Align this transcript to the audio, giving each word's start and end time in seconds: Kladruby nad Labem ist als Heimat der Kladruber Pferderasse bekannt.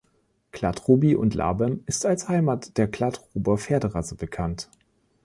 Kladruby 0.51 1.13
nad 1.15 1.35
Labem 1.35 1.83
ist 1.85 2.07
als 2.07 2.27
Heimat 2.27 2.75
der 2.79 2.87
Kladruber 2.87 3.59
Pferderasse 3.59 4.15
bekannt. 4.15 4.67